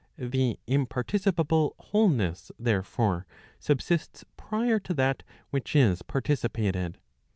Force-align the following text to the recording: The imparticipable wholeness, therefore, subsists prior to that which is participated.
The 0.17 0.57
imparticipable 0.67 1.75
wholeness, 1.77 2.51
therefore, 2.57 3.27
subsists 3.59 4.25
prior 4.35 4.79
to 4.79 4.95
that 4.95 5.21
which 5.51 5.75
is 5.75 6.01
participated. 6.01 6.97